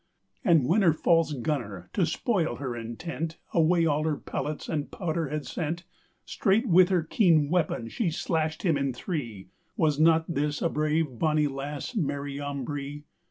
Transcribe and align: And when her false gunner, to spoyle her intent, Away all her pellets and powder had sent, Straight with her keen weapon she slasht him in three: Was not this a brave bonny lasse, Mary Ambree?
And 0.43 0.65
when 0.65 0.81
her 0.81 0.93
false 0.93 1.31
gunner, 1.31 1.91
to 1.93 2.07
spoyle 2.07 2.55
her 2.57 2.75
intent, 2.75 3.37
Away 3.53 3.85
all 3.85 4.03
her 4.05 4.17
pellets 4.17 4.67
and 4.67 4.89
powder 4.89 5.27
had 5.29 5.45
sent, 5.45 5.83
Straight 6.25 6.67
with 6.67 6.89
her 6.89 7.03
keen 7.03 7.51
weapon 7.51 7.87
she 7.87 8.07
slasht 8.07 8.63
him 8.63 8.77
in 8.77 8.93
three: 8.93 9.49
Was 9.77 9.99
not 9.99 10.25
this 10.27 10.59
a 10.63 10.69
brave 10.69 11.19
bonny 11.19 11.45
lasse, 11.45 11.95
Mary 11.95 12.39
Ambree? 12.41 13.03